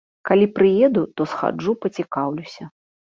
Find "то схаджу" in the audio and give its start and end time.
1.19-1.77